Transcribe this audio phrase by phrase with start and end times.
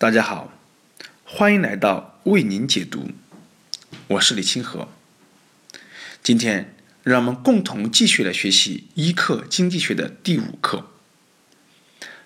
[0.00, 0.50] 大家好，
[1.26, 3.10] 欢迎来到为您解读，
[4.06, 4.88] 我是李清河。
[6.22, 10.88] 今天让我们共同继续来学习一课经济学的第五课：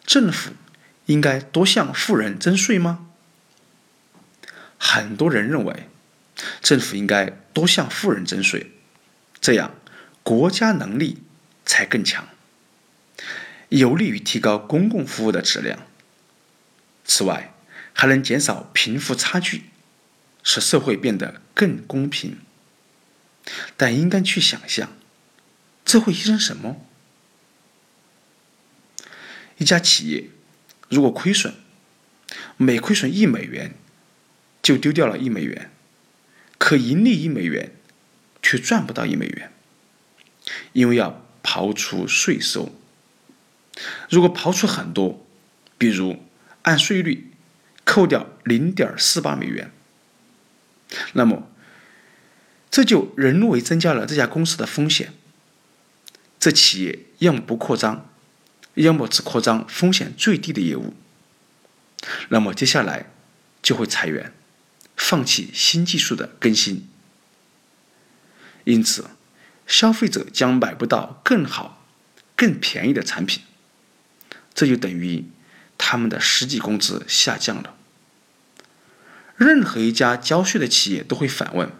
[0.06, 0.52] 政府
[1.06, 3.08] 应该多向富人征税吗？
[4.78, 5.88] 很多人认为，
[6.60, 8.70] 政府应该多向富人征税，
[9.40, 9.74] 这样
[10.22, 11.24] 国家能力
[11.66, 12.28] 才更强，
[13.70, 15.80] 有利于提高公共服务的质量。
[17.04, 17.52] 此外，
[17.94, 19.62] 还能减少贫富差距，
[20.42, 22.36] 使社会变得更公平。
[23.76, 24.92] 但应该去想象，
[25.84, 26.84] 这会牺牲什么？
[29.58, 30.30] 一家企业
[30.88, 31.54] 如果亏损，
[32.56, 33.76] 每亏损一美元，
[34.60, 35.70] 就丢掉了一美元；
[36.58, 37.76] 可盈利一美元，
[38.42, 39.52] 却赚不到一美元，
[40.72, 42.74] 因为要刨除税收。
[44.10, 45.24] 如果刨除很多，
[45.78, 46.24] 比如
[46.62, 47.30] 按税率。
[47.84, 49.70] 扣掉零点四八美元，
[51.12, 51.50] 那么
[52.70, 55.12] 这就人为增加了这家公司的风险。
[56.40, 58.10] 这企业要么不扩张，
[58.74, 60.94] 要么只扩张风险最低的业务。
[62.30, 63.10] 那么接下来
[63.62, 64.32] 就会裁员，
[64.96, 66.88] 放弃新技术的更新。
[68.64, 69.10] 因此，
[69.66, 71.86] 消费者将买不到更好、
[72.34, 73.42] 更便宜的产品，
[74.54, 75.26] 这就等于。
[75.76, 77.76] 他们的实际工资下降了。
[79.36, 81.70] 任何一家交税的企业都会反问：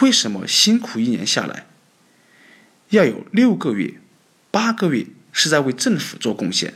[0.00, 1.66] 为什么辛苦一年下来，
[2.90, 4.00] 要有六个月、
[4.50, 6.74] 八个月是在为政府做贡献，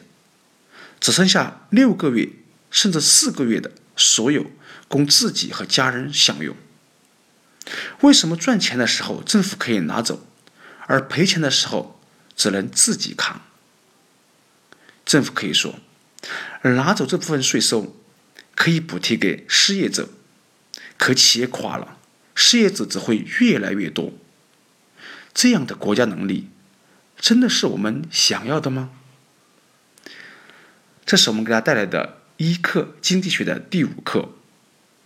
[1.01, 2.29] 只剩下六个月
[2.71, 4.51] 甚至四个月的所有
[4.89, 6.55] 供自己和家人享用？
[8.01, 10.27] 为什么赚钱的时候政府可以拿走，
[10.87, 12.01] 而赔钱的时候
[12.37, 13.43] 只能自己扛？
[15.05, 15.79] 政府可以说。
[16.63, 17.97] 拿走这部分税收，
[18.59, 20.09] 可以补贴给失业者，
[20.97, 21.97] 可企业垮了，
[22.35, 24.13] 失业者只会越来越多。
[25.33, 26.49] 这样的国家能力，
[27.17, 28.91] 真的是我们想要的吗？
[31.07, 34.31] 这是我们给大家带来的一课经济学的第五课：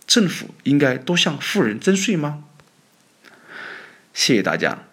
[0.07, 2.45] 政府应该多向富人征税吗？
[4.15, 4.87] 谢谢大家。